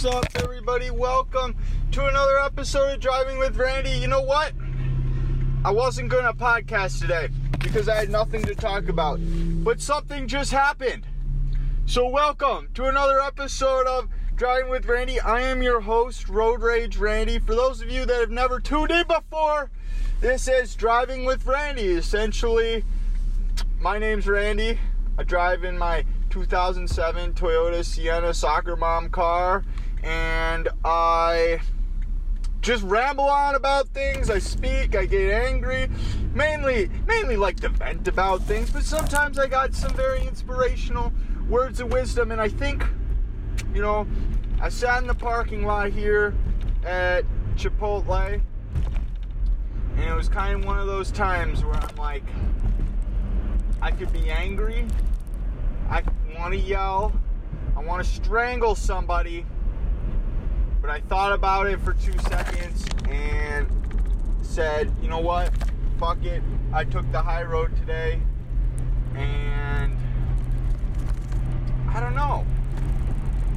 [0.00, 0.90] is up, everybody?
[0.90, 1.54] Welcome
[1.92, 3.90] to another episode of Driving with Randy.
[3.90, 4.54] You know what?
[5.62, 9.20] I wasn't going to podcast today because I had nothing to talk about,
[9.62, 11.06] but something just happened.
[11.84, 15.20] So, welcome to another episode of Driving with Randy.
[15.20, 17.38] I am your host, Road Rage Randy.
[17.38, 19.70] For those of you that have never tuned in before,
[20.22, 21.88] this is Driving with Randy.
[21.88, 22.86] Essentially,
[23.78, 24.78] my name's Randy.
[25.18, 29.62] I drive in my 2007 Toyota Sienna soccer mom car
[30.02, 31.60] and I
[32.60, 34.30] just ramble on about things.
[34.30, 35.88] I speak, I get angry,
[36.34, 41.12] mainly mainly like to vent about things, but sometimes I got some very inspirational
[41.48, 42.84] words of wisdom and I think
[43.74, 44.06] you know,
[44.60, 46.34] I sat in the parking lot here
[46.84, 47.24] at
[47.56, 48.40] Chipotle
[49.96, 52.24] and it was kind of one of those times where I'm like
[53.82, 54.86] I could be angry
[55.90, 56.04] I
[56.38, 57.12] want to yell.
[57.76, 59.44] I want to strangle somebody.
[60.80, 63.68] But I thought about it for two seconds and
[64.42, 65.52] said, you know what?
[65.98, 66.42] Fuck it.
[66.72, 68.20] I took the high road today.
[69.14, 69.96] And
[71.88, 72.46] I don't know.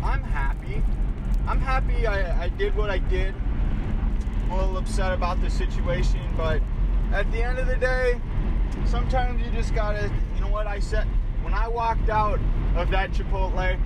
[0.03, 0.81] I'm happy.
[1.47, 3.33] I'm happy I, I did what I did.
[4.45, 6.61] I'm a little upset about the situation, but
[7.11, 8.19] at the end of the day,
[8.85, 11.07] sometimes you just gotta, you know what I said?
[11.43, 12.39] when I walked out
[12.75, 13.77] of that Chipotle,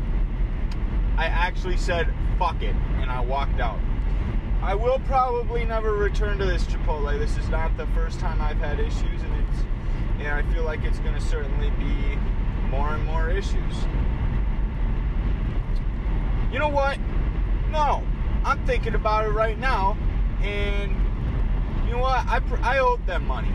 [1.18, 2.76] I actually said, fuck it,
[3.08, 3.80] and I walked out.
[4.62, 7.18] I will probably never return to this Chipotle.
[7.18, 9.64] This is not the first time I've had issues, and it's,
[10.20, 12.18] and I feel like it's going to certainly be
[12.70, 13.76] more and more issues.
[16.52, 16.98] You know what?
[17.72, 18.04] No,
[18.44, 19.98] I'm thinking about it right now,
[20.42, 20.92] and
[21.86, 22.26] you know what?
[22.28, 23.54] I, I owed them money.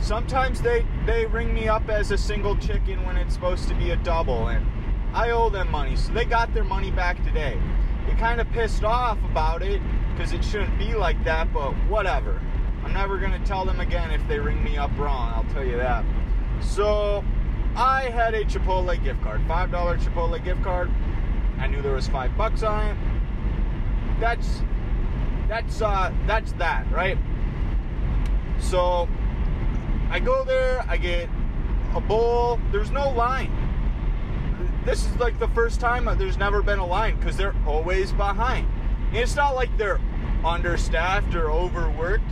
[0.00, 3.90] Sometimes they, they ring me up as a single chicken when it's supposed to be
[3.90, 4.64] a double, and
[5.12, 7.60] I owe them money, so they got their money back today.
[8.06, 9.80] They kind of pissed off about it
[10.12, 12.40] because it shouldn't be like that, but whatever.
[12.84, 15.64] I'm never going to tell them again if they ring me up wrong, I'll tell
[15.64, 16.04] you that.
[16.60, 17.24] So,
[17.74, 20.90] I had a Chipotle gift card, $5 Chipotle gift card.
[21.58, 22.96] I knew there was 5 bucks on it.
[24.20, 24.62] That's
[25.48, 27.18] that's uh that's that, right?
[28.58, 29.08] So,
[30.10, 31.28] I go there, I get
[31.94, 32.58] a bowl.
[32.72, 33.52] There's no line.
[34.86, 38.68] This is like the first time there's never been a line because they're always behind.
[39.08, 40.00] And it's not like they're
[40.44, 42.22] understaffed or overworked.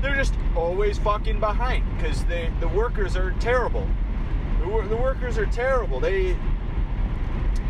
[0.00, 3.84] They're just always fucking behind because they the workers are terrible.
[4.60, 5.98] The, the workers are terrible.
[5.98, 6.36] They,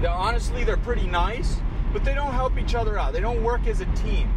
[0.03, 1.63] they honestly they're pretty nice,
[1.95, 3.15] but they don't help each other out.
[3.15, 4.31] They don't work as a team.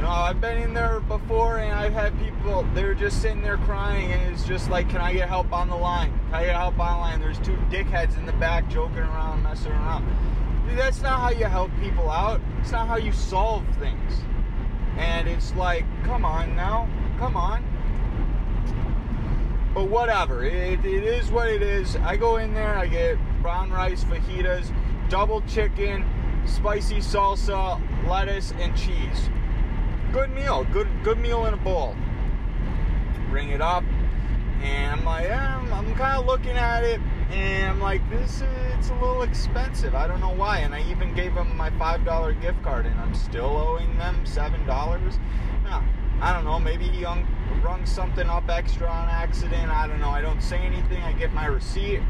[0.00, 4.10] Know, I've been in there before and I've had people, they're just sitting there crying
[4.10, 6.10] and it's just like, can I get help on the line?
[6.30, 7.20] Can I get help on the line?
[7.20, 10.06] There's two dickheads in the back joking around, messing around.
[10.66, 12.40] Dude, that's not how you help people out.
[12.60, 14.22] It's not how you solve things.
[14.96, 17.62] And it's like, come on now, come on.
[19.74, 21.96] But whatever, it, it is what it is.
[21.96, 24.74] I go in there, I get brown rice, fajitas,
[25.10, 26.06] double chicken,
[26.46, 27.78] spicy salsa,
[28.08, 29.28] lettuce, and cheese
[30.12, 31.94] good meal, good good meal in a bowl.
[33.28, 33.84] Bring it up,
[34.60, 37.00] and I'm like, yeah, I'm, I'm kind of looking at it,
[37.30, 38.42] and I'm like, this is,
[38.76, 39.94] it's a little expensive.
[39.94, 40.58] I don't know why.
[40.58, 44.26] And I even gave them my five dollar gift card, and I'm still owing them
[44.26, 45.18] seven dollars.
[45.64, 45.82] No,
[46.20, 46.58] I don't know.
[46.58, 47.26] Maybe he hung,
[47.62, 49.70] rung something up extra on accident.
[49.70, 50.10] I don't know.
[50.10, 51.02] I don't say anything.
[51.02, 52.00] I get my receipt,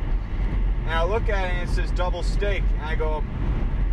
[0.85, 3.23] and I look at it, and it says double steak, and I go,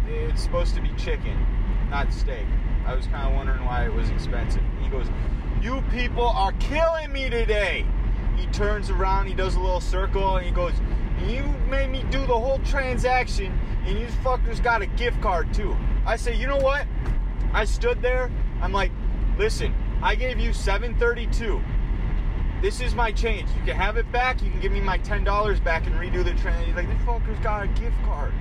[0.07, 1.45] it's supposed to be chicken,
[1.89, 2.45] not steak.
[2.88, 4.64] I was kind of wondering why it was expensive.
[4.81, 5.08] He goes,
[5.62, 7.86] You people are killing me today.
[8.38, 10.72] He turns around, he does a little circle, and he goes,
[11.28, 13.52] You made me do the whole transaction,
[13.86, 15.75] and you fuckers got a gift card too.
[16.06, 16.88] I say, You know what?
[17.52, 18.31] I stood there,
[18.62, 18.94] I'm like,
[19.38, 21.62] Listen, I gave you 732.
[22.62, 23.50] This is my change.
[23.50, 24.42] You can have it back.
[24.42, 26.75] You can give me my ten dollars back and redo the transaction.
[26.75, 28.33] Like this fucker's got a gift card,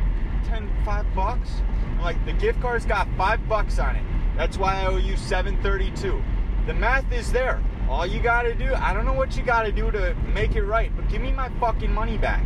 [0.47, 1.51] ten five bucks.
[1.91, 4.03] I'm like the gift card's got five bucks on it.
[4.37, 6.23] That's why I owe you 732.
[6.67, 7.63] The math is there.
[7.89, 10.95] All you gotta do, I don't know what you gotta do to make it right,
[10.95, 12.45] but give me my fucking money back.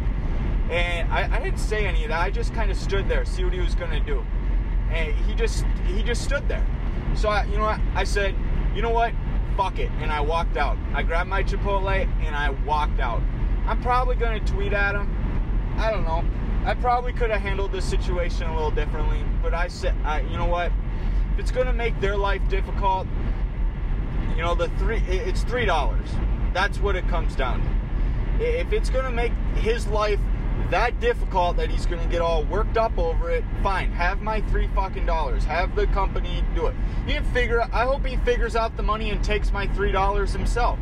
[0.71, 2.21] And I, I didn't say any of that.
[2.21, 4.25] I just kind of stood there, see what he was gonna do.
[4.91, 6.65] And he just he just stood there.
[7.17, 7.81] So I, you know what?
[7.95, 8.37] I said,
[8.75, 9.13] you know what?
[9.57, 9.91] Fuck it.
[10.01, 10.77] And I walked out.
[10.95, 13.23] I grabbed my Chipotle and I walked out.
[13.67, 15.09] I'm probably gonna tweet at him.
[15.77, 16.25] I don't know.
[16.65, 20.37] I probably could have handled this situation a little differently, but I said, I, you
[20.37, 20.71] know what?
[21.39, 23.07] It's going to make their life difficult,
[24.37, 26.09] you know, the three it's three dollars.
[26.53, 28.45] That's what it comes down to.
[28.45, 30.21] If it's going to make his life
[30.71, 33.91] that difficult that he's gonna get all worked up over it, fine.
[33.93, 35.45] Have my three fucking dollars.
[35.45, 36.75] Have the company do it.
[37.07, 37.63] He can figure.
[37.73, 40.79] I hope he figures out the money and takes my three dollars himself.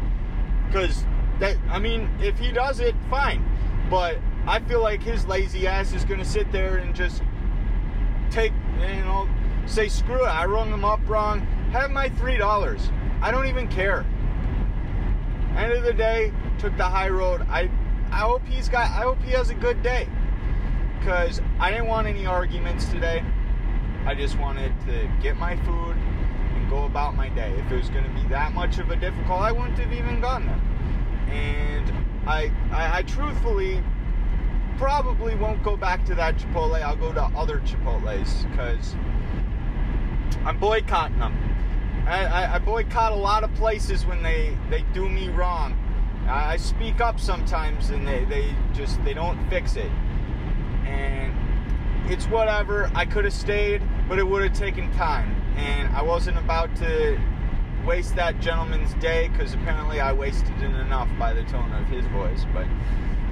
[0.73, 1.05] Cause
[1.41, 3.43] that, I mean, if he does it, fine.
[3.89, 7.23] But I feel like his lazy ass is gonna sit there and just
[8.31, 9.27] take, you know,
[9.69, 10.29] say screw it.
[10.29, 11.41] I rung them up wrong.
[11.73, 12.91] Have my three dollars.
[13.21, 14.07] I don't even care.
[15.57, 17.43] End of the day, took the high road.
[17.49, 17.71] I
[18.11, 20.09] I hope he's got I hope he has a good day.
[21.05, 23.25] Cause I didn't want any arguments today.
[24.05, 27.53] I just wanted to get my food and go about my day.
[27.59, 30.47] If it was gonna be that much of a difficult, I wouldn't have even gone
[30.47, 31.35] there.
[31.35, 31.93] And
[32.27, 33.83] I I, I truthfully
[34.79, 36.81] probably won't go back to that Chipotle.
[36.81, 38.95] I'll go to other Chipotles because
[40.49, 41.37] I'm boycotting them.
[42.07, 45.77] I, I, I, boycott a lot of places when they, they do me wrong.
[46.27, 49.91] I, I speak up sometimes and they, they just they don't fix it.
[50.87, 51.35] And
[52.11, 52.91] it's whatever.
[52.95, 55.37] I could have stayed, but it would have taken time.
[55.57, 57.21] And I wasn't about to
[57.85, 62.07] waste that gentleman's day because apparently I wasted it enough by the tone of his
[62.07, 62.47] voice.
[62.55, 62.65] But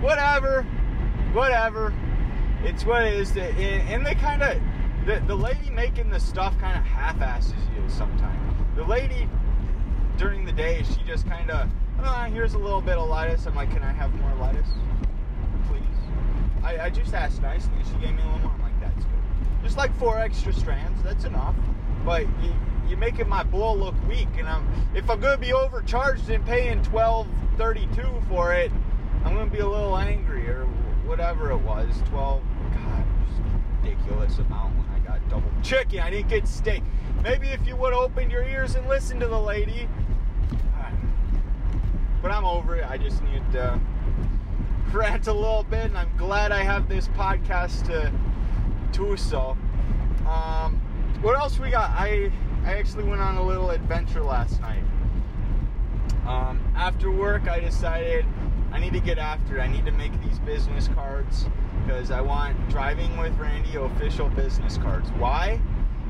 [0.03, 0.65] whatever,
[1.33, 1.95] whatever.
[2.63, 3.35] It's what it is.
[3.39, 4.61] And they kind of,
[5.07, 8.57] the, the lady making the stuff kind of half-asses you sometimes.
[8.75, 9.29] The lady
[10.19, 11.71] during the day, she just kind of,
[12.01, 13.47] oh, ah, here's a little bit of lettuce.
[13.47, 14.69] I'm like, can I have more lettuce,
[15.69, 15.81] please?
[16.65, 17.71] I, I just asked nicely.
[17.85, 18.51] She gave me a little more.
[18.51, 19.63] I'm like, that's good.
[19.63, 21.55] Just like four extra strands, that's enough.
[22.05, 22.53] But you,
[22.89, 26.83] you're making my bowl look weak, and I'm if I'm gonna be overcharged and paying
[26.83, 28.73] 12.32 for it,
[29.25, 30.65] I'm gonna be a little angry or
[31.05, 32.03] whatever it was.
[32.11, 32.43] 12.
[32.73, 33.05] God,
[33.83, 34.86] ridiculous amount
[35.29, 36.01] double chicken.
[36.01, 36.83] I didn't get steak.
[37.23, 39.89] Maybe if you would open your ears and listen to the lady.
[42.23, 42.85] But I'm over it.
[42.89, 43.79] I just need to
[44.93, 48.13] rant a little bit, and I'm glad I have this podcast to
[48.93, 49.57] do so.
[50.27, 50.81] Um,
[51.23, 51.91] what else we got?
[51.91, 52.33] I
[52.65, 54.83] I actually went on a little adventure last night.
[56.27, 58.25] Um, after work, I decided
[58.73, 59.61] I need to get after it.
[59.61, 61.47] I need to make these business cards
[61.87, 65.09] because I want driving with Randy official business cards.
[65.13, 65.61] Why?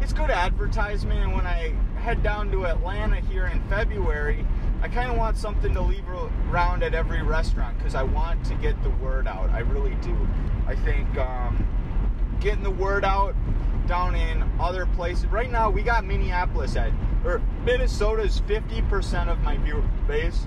[0.01, 1.21] it's good advertisement.
[1.21, 4.47] And when I head down to Atlanta here in February,
[4.83, 8.55] I kind of want something to leave around at every restaurant because I want to
[8.55, 9.51] get the word out.
[9.51, 10.17] I really do.
[10.67, 11.67] I think um,
[12.41, 13.35] getting the word out
[13.87, 15.27] down in other places.
[15.27, 16.93] Right now, we got Minneapolis at,
[17.25, 20.47] or Minnesota is 50% of my viewer base.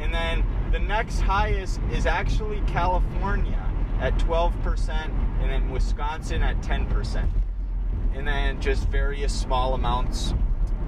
[0.00, 3.59] And then the next highest is actually California
[4.00, 4.88] at 12%,
[5.40, 7.28] and then Wisconsin at 10%
[8.14, 10.34] and then just various small amounts.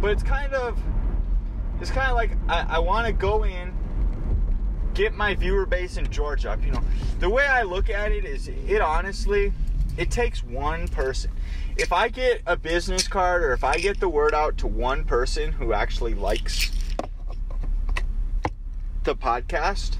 [0.00, 0.80] But it's kind of
[1.80, 3.72] it's kind of like I, I want to go in,
[4.94, 6.64] get my viewer base in Georgia up.
[6.64, 6.82] You know,
[7.18, 9.52] the way I look at it is, it honestly,
[9.96, 11.30] it takes one person.
[11.76, 15.04] If I get a business card or if I get the word out to one
[15.04, 16.70] person who actually likes
[19.04, 19.96] the podcast,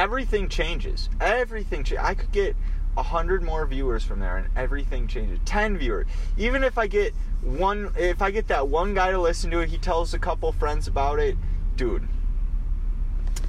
[0.00, 1.10] everything changes.
[1.20, 2.02] Everything changes.
[2.02, 2.56] I could get
[2.96, 5.38] a hundred more viewers from there and everything changes.
[5.44, 6.06] 10 viewers.
[6.38, 9.68] Even if i get one if i get that one guy to listen to it
[9.68, 11.36] he tells a couple friends about it
[11.76, 12.08] dude.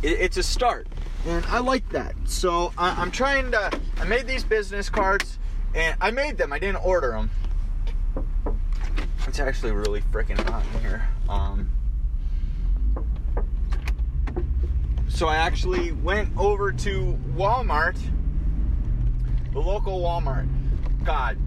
[0.03, 0.87] It, it's a start.
[1.25, 2.15] And i like that.
[2.25, 5.39] So I, i'm trying to i made these business cards
[5.73, 6.51] and i made them.
[6.51, 7.31] I didn't order them
[9.27, 11.07] it's actually really freaking hot in here.
[11.29, 11.50] Um,
[15.21, 17.95] so i actually went over to walmart
[19.53, 20.47] the local Walmart.
[21.03, 21.37] God,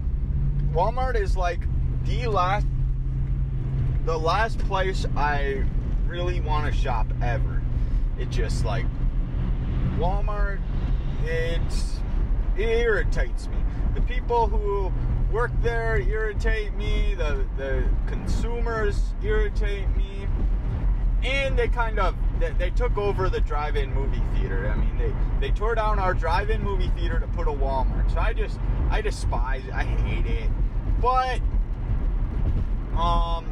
[0.71, 1.61] Walmart is like
[2.05, 2.67] the last
[4.05, 5.63] the last place I
[6.05, 7.61] really want to shop ever.
[8.19, 8.85] It just like
[9.97, 10.59] Walmart
[11.25, 11.61] it
[12.57, 13.57] irritates me.
[13.95, 14.93] The people who
[15.33, 20.27] work there irritate me, the the consumers irritate me
[21.23, 24.69] and they kind of they, they, took over the drive-in movie theater.
[24.69, 28.11] I mean, they they tore down our drive-in movie theater to put a Walmart.
[28.11, 29.73] So I just I despise, it.
[29.73, 30.49] I hate it.
[31.01, 31.39] But
[32.97, 33.45] um,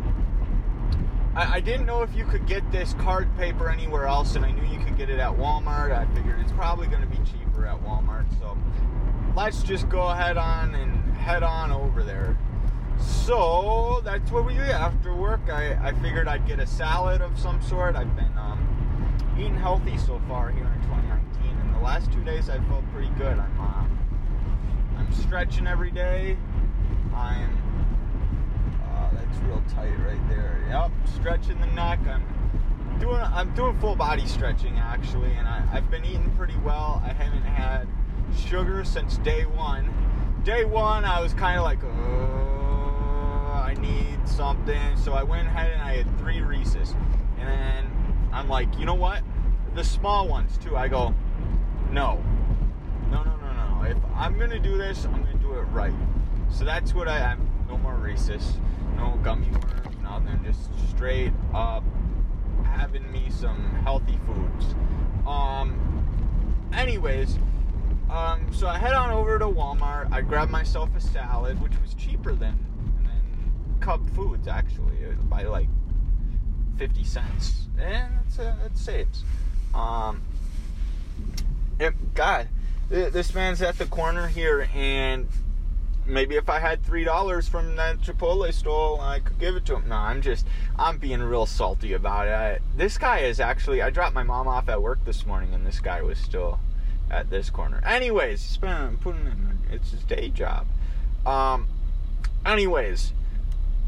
[1.36, 4.52] I, I didn't know if you could get this card paper anywhere else, and I
[4.52, 5.92] knew you could get it at Walmart.
[5.92, 8.25] I figured it's probably going to be cheaper at Walmart.
[8.40, 8.58] So
[9.36, 12.38] let's just go ahead on and head on over there.
[13.00, 15.50] So that's what we do after work.
[15.50, 17.96] I, I figured I'd get a salad of some sort.
[17.96, 18.34] I've been
[19.38, 23.12] eating healthy so far here in 2019, and the last two days I felt pretty
[23.18, 23.38] good.
[23.40, 23.86] I'm uh,
[25.00, 26.38] I'm stretching every day.
[27.16, 27.58] I'm
[28.84, 30.63] uh, that's real tight right there.
[30.70, 32.00] Yep, stretching the neck.
[32.08, 32.24] I'm
[33.00, 37.02] doing I'm doing full body stretching actually, and I, I've been eating pretty well.
[37.04, 37.88] I haven't had
[38.36, 39.92] sugar since day one.
[40.44, 44.98] Day one, I was kind of like, oh, I need something.
[44.98, 46.96] So I went ahead and I had three Reese's.
[47.40, 48.02] And then
[48.34, 49.22] I'm like, you know what?
[49.75, 50.75] The small ones too.
[50.75, 51.13] I go,
[51.92, 52.24] no.
[53.12, 53.84] No, no, no, no.
[53.84, 55.94] If I'm to do this, I'm to do it right.
[56.50, 57.48] So that's what I am.
[57.68, 58.54] No more Reese's.
[58.98, 60.44] No gummy worms, nothing.
[60.44, 61.84] Just straight up
[62.63, 64.75] having me some healthy foods.
[65.28, 65.80] Um,
[66.74, 67.38] anyways,
[68.10, 70.12] um, so I head on over to Walmart.
[70.12, 72.58] I grab myself a salad, which was cheaper than,
[73.04, 74.98] than Cub Foods actually,
[75.30, 75.70] by like
[76.77, 79.24] 50 cents, and it's, uh, it saves.
[79.74, 80.22] Um,
[81.80, 82.48] it, God,
[82.89, 85.27] this man's at the corner here, and
[86.06, 89.75] maybe if I had three dollars from that Chipotle stall, I could give it to
[89.75, 89.89] him.
[89.89, 90.46] No, I'm just
[90.77, 92.62] I'm being real salty about it.
[92.75, 95.80] This guy is actually I dropped my mom off at work this morning, and this
[95.80, 96.60] guy was still
[97.10, 97.82] at this corner.
[97.86, 100.68] Anyways, he's been putting in it's his day job.
[101.25, 101.68] Um,
[102.46, 103.13] anyways,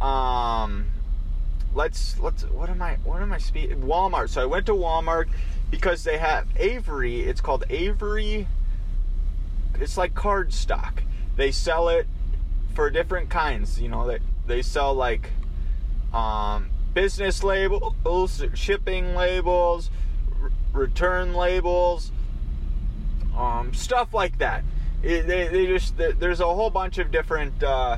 [0.02, 0.88] um,
[1.76, 3.82] let's let's what am I what am I speaking?
[3.82, 4.30] Walmart.
[4.30, 5.28] So I went to Walmart
[5.70, 7.22] because they have Avery.
[7.22, 8.48] It's called Avery.
[9.80, 11.04] It's like card stock
[11.36, 12.08] they sell it
[12.74, 13.80] for different kinds.
[13.80, 15.32] You know, they they sell like
[16.14, 19.90] um, business labels, shipping labels,
[20.42, 22.12] r- return labels,
[23.38, 24.64] um, stuff like that.
[25.04, 27.98] It, they, they just there's a whole bunch of different uh,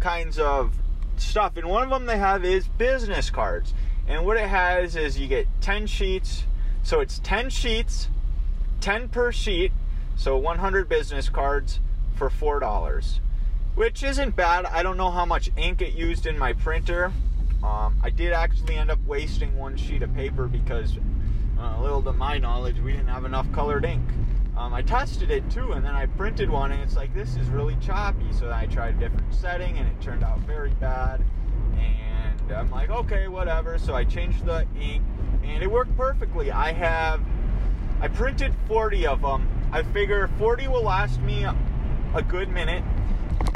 [0.00, 0.74] kinds of
[1.20, 3.74] stuff, and one of them they have is business cards.
[4.06, 6.44] And what it has is you get 10 sheets,
[6.82, 8.08] so it's 10 sheets,
[8.80, 9.72] 10 per sheet,
[10.16, 11.80] so 100 business cards
[12.14, 13.18] for $4,
[13.74, 14.66] which isn't bad.
[14.66, 17.12] I don't know how much ink it used in my printer.
[17.62, 20.98] Um, I did actually end up wasting one sheet of paper because,
[21.58, 24.04] uh, little to my knowledge, we didn't have enough colored ink.
[24.56, 27.48] Um, I tested it too, and then I printed one, and it's like this is
[27.48, 28.32] really choppy.
[28.32, 31.24] So I tried a different setting, and it turned out very bad.
[31.76, 33.78] And I'm like, okay, whatever.
[33.78, 35.02] So I changed the ink,
[35.42, 36.52] and it worked perfectly.
[36.52, 37.20] I have,
[38.00, 39.48] I printed 40 of them.
[39.72, 42.84] I figure 40 will last me a good minute.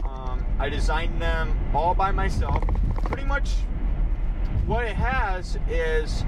[0.04, 2.64] Um, I designed them all by myself.
[3.04, 3.54] Pretty much
[4.66, 6.24] what it has is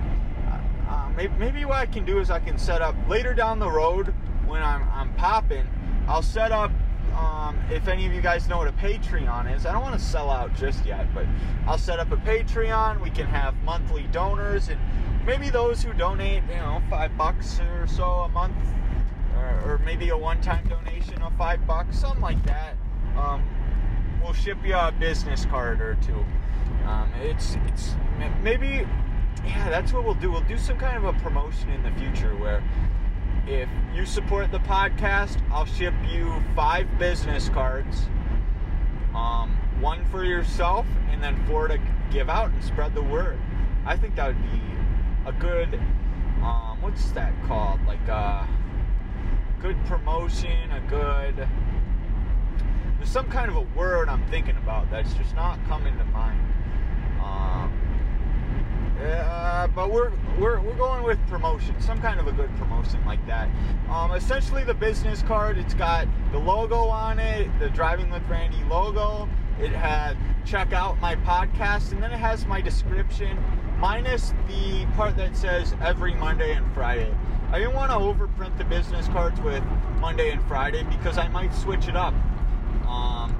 [0.88, 3.70] uh, maybe, maybe, what I can do is I can set up later down the
[3.70, 4.14] road
[4.50, 5.66] when I'm, I'm popping,
[6.09, 6.73] I'll set up.
[7.16, 10.04] Um, if any of you guys know what a Patreon is, I don't want to
[10.04, 11.26] sell out just yet, but
[11.66, 13.00] I'll set up a Patreon.
[13.00, 14.80] We can have monthly donors, and
[15.25, 18.54] maybe those who donate, you know, five bucks or so a month
[19.37, 22.76] or, or maybe a one-time donation of five bucks, something like that.
[23.16, 23.45] Um,
[24.23, 26.25] we'll ship you a business card or two.
[26.87, 27.95] Um, it's it's
[28.42, 28.87] maybe
[29.45, 30.30] yeah, that's what we'll do.
[30.30, 32.62] We'll do some kind of a promotion in the future where
[33.47, 38.09] if you support the podcast, I'll ship you five business cards.
[39.14, 41.78] Um, one for yourself and then four to
[42.11, 43.38] give out and spread the word.
[43.85, 44.62] I think that would be
[45.26, 45.80] a good
[46.42, 47.80] um, what's that called?
[47.87, 48.49] Like a
[49.61, 51.47] good promotion, a good.
[52.97, 56.40] There's some kind of a word I'm thinking about that's just not coming to mind.
[57.23, 57.73] Um,
[59.00, 63.24] yeah, but we're, we're we're going with promotion, some kind of a good promotion like
[63.26, 63.48] that.
[63.88, 68.62] Um, essentially, the business card, it's got the logo on it, the Driving with Randy
[68.68, 69.28] logo.
[69.60, 73.38] It had check out my podcast, and then it has my description,
[73.78, 77.14] minus the part that says every Monday and Friday.
[77.50, 79.62] I didn't want to overprint the business cards with
[79.98, 82.14] Monday and Friday because I might switch it up.
[82.86, 83.34] Um,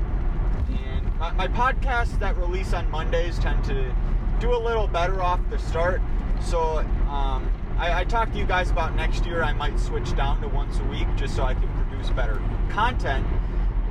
[0.69, 3.95] and my, my, podcasts that release on Mondays tend to
[4.41, 6.01] do a little better off the start.
[6.43, 6.79] So
[7.09, 9.43] um, I, I talked to you guys about next year.
[9.43, 13.27] I might switch down to once a week just so I can produce better content,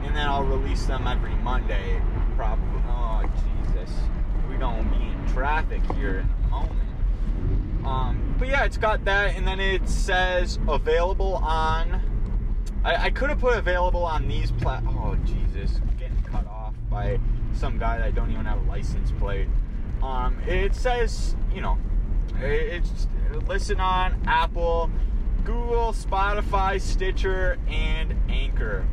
[0.03, 2.01] and then I'll release them every Monday.
[2.35, 2.81] Probably.
[2.87, 3.23] Oh
[3.65, 3.95] Jesus,
[4.49, 7.85] we gonna be in traffic here in a moment.
[7.85, 12.01] Um, but yeah, it's got that, and then it says available on.
[12.83, 14.83] I, I could have put available on these plat.
[14.87, 17.19] Oh Jesus, getting cut off by
[17.53, 19.47] some guy that I don't even have a license plate.
[20.01, 21.77] Um, it says you know,
[22.41, 23.07] it's
[23.47, 24.89] listen on Apple,
[25.43, 28.85] Google, Spotify, Stitcher, and Anchor.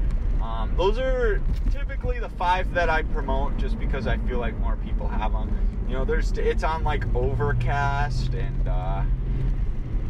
[0.42, 4.76] Um, those are typically the five that I promote just because I feel like more
[4.76, 5.84] people have them.
[5.88, 9.02] You know, there's it's on like Overcast and uh,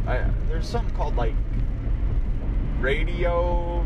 [0.07, 1.33] I, there's something called like
[2.79, 3.85] Radio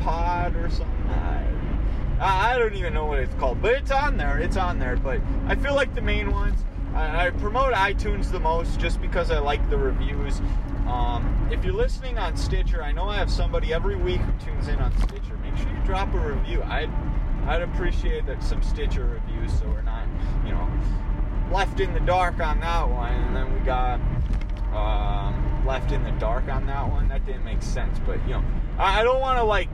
[0.00, 1.10] Pod or something.
[1.10, 4.38] I, I don't even know what it's called, but it's on there.
[4.38, 4.96] It's on there.
[4.96, 6.64] But I feel like the main ones.
[6.94, 10.40] I, promote iTunes the most just because I like the reviews.
[10.86, 14.68] Um, if you're listening on Stitcher, I know I have somebody every week who tunes
[14.68, 15.36] in on Stitcher.
[15.42, 16.62] Make sure you drop a review.
[16.62, 16.90] I'd
[17.46, 20.06] I'd appreciate that some Stitcher reviews, so we're not,
[20.44, 20.68] you know,
[21.52, 23.12] left in the dark on that one.
[23.12, 24.00] And then we got
[24.74, 27.08] um, left in the dark on that one.
[27.08, 28.44] That didn't make sense, but you know,
[28.78, 29.68] I, I don't want to like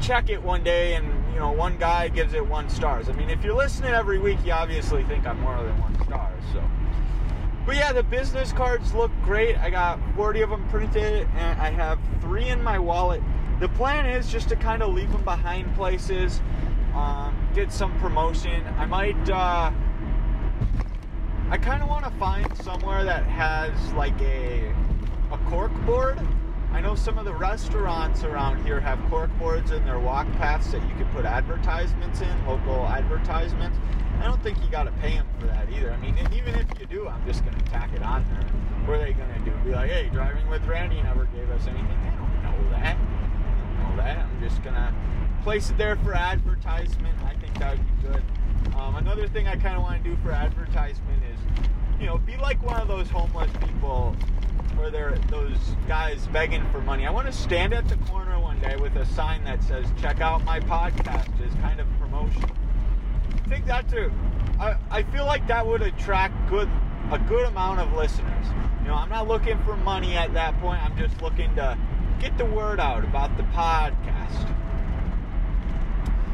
[0.00, 3.10] check it one day and you know one guy gives it one stars.
[3.10, 6.32] I mean, if you're listening every week, you obviously think I'm more than one star.
[6.54, 6.64] So,
[7.66, 9.58] but yeah, the business cards look great.
[9.58, 13.22] I got 40 of them printed, and I have three in my wallet.
[13.60, 16.40] The plan is just to kind of leave them behind places,
[16.94, 18.64] um, get some promotion.
[18.78, 19.28] I might.
[19.28, 19.72] Uh,
[21.50, 24.74] I kind of want to find somewhere that has like a
[25.32, 26.18] a cork board
[26.72, 30.72] I know some of the restaurants around here have cork boards in their walk paths
[30.72, 33.78] that you can put advertisements in, local advertisements.
[34.20, 35.92] I don't think you got to pay them for that either.
[35.92, 38.42] I mean, even if you do, I'm just going to tack it on there.
[38.86, 39.52] What are they going to do?
[39.64, 41.86] Be like, hey, driving with Randy never gave us anything.
[41.86, 42.96] They don't know that.
[42.98, 44.18] They don't know that.
[44.18, 44.94] I'm just going to
[45.42, 47.18] place it there for advertisement.
[47.24, 48.22] I think that would be good.
[48.76, 51.38] Um, another thing I kind of want to do for advertisement is,
[52.00, 54.14] you know, be like one of those homeless people
[54.76, 57.06] where they're those guys begging for money.
[57.06, 60.20] I want to stand at the corner one day with a sign that says "Check
[60.20, 62.44] out my podcast" as kind of promotion.
[63.34, 63.64] I think.
[64.58, 66.68] I, I feel like that would attract good
[67.10, 68.46] a good amount of listeners.
[68.82, 70.82] You know, I'm not looking for money at that point.
[70.82, 71.78] I'm just looking to
[72.20, 74.48] get the word out about the podcast.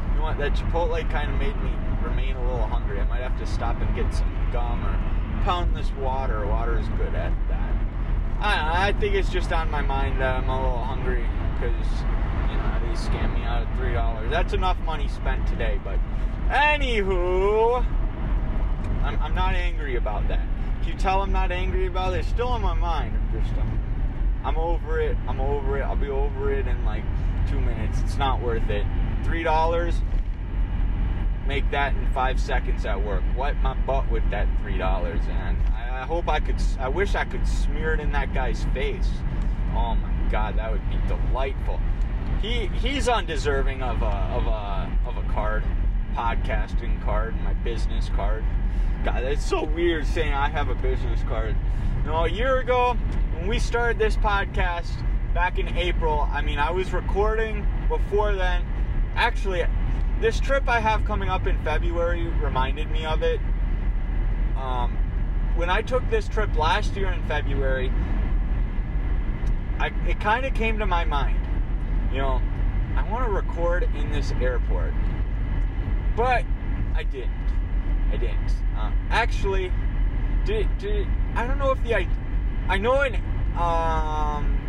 [0.09, 0.37] You know what?
[0.37, 1.71] That Chipotle kind of made me
[2.03, 2.99] remain a little hungry.
[2.99, 6.45] I might have to stop and get some gum or pound this water.
[6.47, 7.62] Water is good at that.
[8.43, 11.87] I, I think it's just on my mind that I'm a little hungry because
[12.51, 14.29] you know they scammed me out of three dollars.
[14.29, 15.79] That's enough money spent today.
[15.81, 15.97] But
[16.49, 17.85] anywho,
[19.01, 20.45] I'm, I'm not angry about that.
[20.85, 23.15] You tell I'm not angry about it, it's still on my mind.
[23.15, 23.79] I'm just um,
[24.43, 25.15] I'm over it.
[25.25, 25.83] I'm over it.
[25.83, 27.05] I'll be over it in like
[27.49, 28.01] two minutes.
[28.01, 28.85] It's not worth it.
[29.23, 30.01] Three dollars.
[31.47, 33.23] Make that in five seconds at work.
[33.37, 36.55] Wipe my butt with that three dollars, and I hope I could.
[36.79, 39.09] I wish I could smear it in that guy's face.
[39.71, 41.79] Oh my God, that would be delightful.
[42.41, 45.63] He he's undeserving of a of a of a card,
[46.15, 48.43] podcasting card, my business card.
[49.03, 51.55] God, it's so weird saying I have a business card.
[52.03, 52.97] You know, a year ago
[53.35, 54.91] when we started this podcast
[55.33, 58.65] back in April, I mean, I was recording before then.
[59.15, 59.65] Actually,
[60.19, 63.39] this trip I have coming up in February reminded me of it.
[64.55, 64.97] Um,
[65.55, 67.91] when I took this trip last year in February,
[69.79, 71.39] I, it kind of came to my mind,
[72.11, 72.41] you know,
[72.95, 74.93] I want to record in this airport,
[76.15, 76.43] but
[76.95, 77.31] I didn't.
[78.11, 78.51] I didn't.
[78.77, 79.71] Uh, actually,
[80.45, 82.07] did, did I don't know if the I,
[82.67, 83.15] I know in
[83.57, 84.59] um,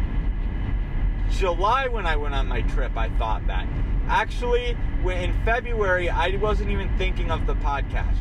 [1.31, 3.67] July when I went on my trip, I thought that.
[4.09, 8.19] Actually, when in February, I wasn't even thinking of the podcast.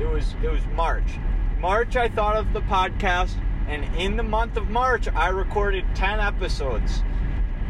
[0.00, 1.18] It was it was March.
[1.64, 3.36] March, I thought of the podcast,
[3.68, 7.02] and in the month of March, I recorded 10 episodes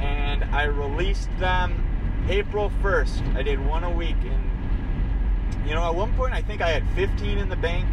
[0.01, 3.37] and I released them April 1st.
[3.37, 4.17] I did one a week.
[4.23, 7.87] And, you know, at one point, I think I had 15 in the bank,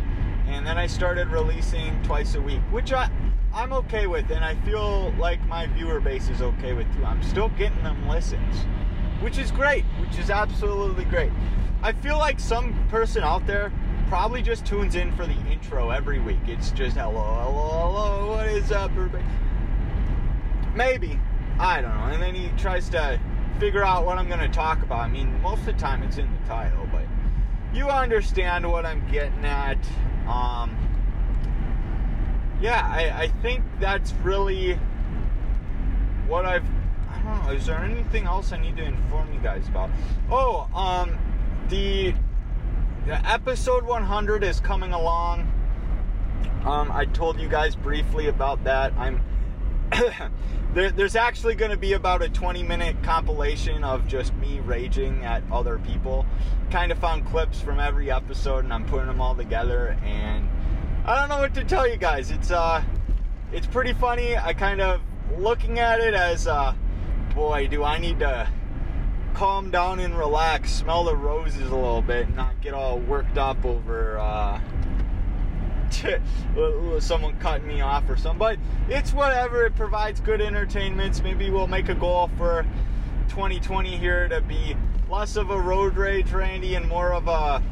[0.47, 3.07] and then I started releasing twice a week, which I,
[3.53, 7.05] I'm okay with, and I feel like my viewer base is okay with too.
[7.05, 8.55] I'm still getting them listens,
[9.19, 11.31] which is great, which is absolutely great.
[11.83, 13.71] I feel like some person out there
[14.11, 16.41] probably just tunes in for the intro every week.
[16.45, 19.23] It's just hello, hello, hello, what is up, everybody?
[20.75, 21.17] Maybe.
[21.57, 22.03] I don't know.
[22.07, 23.17] And then he tries to
[23.57, 24.99] figure out what I'm going to talk about.
[24.99, 27.05] I mean, most of the time it's in the title, but
[27.73, 29.77] you understand what I'm getting at.
[30.27, 30.75] Um,
[32.59, 34.73] yeah, I, I think that's really
[36.27, 36.65] what I've.
[37.09, 37.51] I don't know.
[37.53, 39.89] Is there anything else I need to inform you guys about?
[40.29, 41.17] Oh, um,
[41.69, 42.30] the the
[43.09, 45.51] episode 100 is coming along.
[46.65, 48.93] Um, I told you guys briefly about that.
[48.97, 49.21] I'm
[50.73, 55.25] there, there's actually going to be about a 20 minute compilation of just me raging
[55.25, 56.25] at other people.
[56.69, 59.97] Kind of found clips from every episode, and I'm putting them all together.
[60.03, 60.47] And
[61.05, 62.31] I don't know what to tell you guys.
[62.31, 62.83] It's uh,
[63.51, 64.37] it's pretty funny.
[64.37, 65.01] I kind of
[65.37, 66.73] looking at it as uh,
[67.33, 68.47] boy, do I need to
[69.33, 73.63] calm down and relax, smell the roses a little bit, not get all worked up
[73.65, 74.59] over uh,
[76.99, 78.39] someone cutting me off or something.
[78.39, 79.65] But it's whatever.
[79.65, 81.21] It provides good entertainments.
[81.21, 82.65] Maybe we'll make a goal for
[83.29, 84.75] 2020 here to be
[85.09, 87.63] less of a road rage, Randy, and more of a.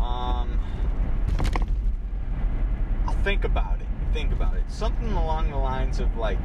[0.00, 0.60] Um,
[3.06, 3.86] I'll think about it.
[4.12, 4.64] think about it.
[4.68, 6.38] Something along the lines of like,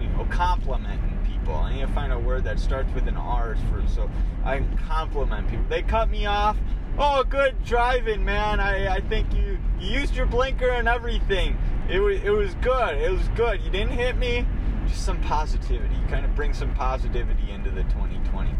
[0.00, 1.15] you know, complimenting
[1.46, 1.60] people.
[1.60, 4.10] I need to find a word that starts with an R for so
[4.44, 5.64] I can compliment people.
[5.68, 6.56] They cut me off.
[6.98, 8.58] Oh, good driving, man.
[8.58, 11.56] I, I think you, you used your blinker and everything.
[11.88, 12.98] It was it was good.
[12.98, 13.62] It was good.
[13.62, 14.46] You didn't hit me.
[14.88, 15.94] Just some positivity.
[15.94, 18.50] You kind of bring some positivity into the 2020.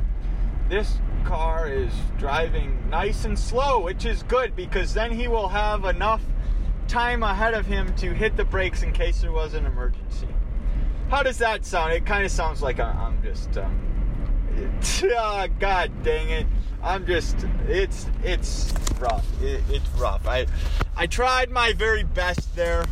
[0.68, 5.84] This car is driving nice and slow, which is good because then he will have
[5.84, 6.22] enough
[6.88, 10.28] time ahead of him to hit the brakes in case there was an emergency.
[11.08, 11.92] How does that sound?
[11.92, 13.78] It kind of sounds like I'm just, um,
[14.56, 16.46] it, oh, God dang it.
[16.82, 19.24] I'm just, it's, it's rough.
[19.42, 20.26] It, it's rough.
[20.26, 20.46] I,
[20.96, 22.84] I tried my very best there.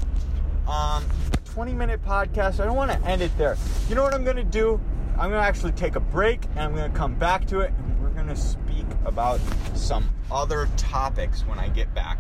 [0.69, 1.05] Um,
[1.45, 2.61] 20 minute podcast.
[2.61, 3.57] I don't want to end it there.
[3.89, 4.81] You know what I'm to do?
[5.13, 8.11] I'm to actually take a break and I'm to come back to it and we're
[8.29, 9.41] to speak about
[9.75, 12.19] some other topics when I get back.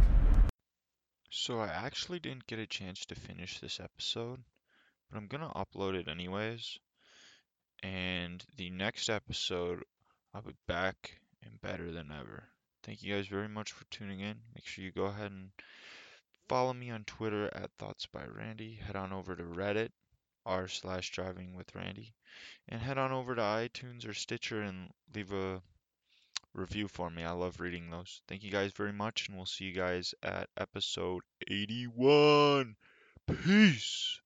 [1.30, 4.44] So I actually didn't get a chance to finish this episode,
[5.10, 6.78] but I'm gonna upload it anyways.
[7.82, 9.84] And the next episode,
[10.32, 12.44] I'll be back and better than ever.
[12.82, 14.36] Thank you guys very much for tuning in.
[14.54, 15.50] Make sure you go ahead and
[16.48, 18.74] follow me on Twitter at Thoughts by Randy.
[18.74, 19.90] Head on over to Reddit
[20.46, 22.14] r slash driving with Randy,
[22.68, 25.62] and head on over to iTunes or Stitcher and leave a
[26.52, 27.24] review for me.
[27.24, 28.20] I love reading those.
[28.28, 32.76] Thank you guys very much, and we'll see you guys at episode 81.
[33.26, 34.20] Peace.